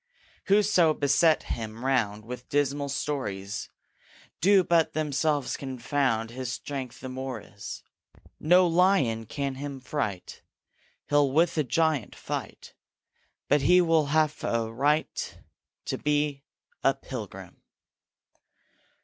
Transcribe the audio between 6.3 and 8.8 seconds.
His strength the more is. No